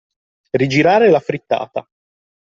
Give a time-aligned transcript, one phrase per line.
[0.57, 1.87] Rigirare la frittata.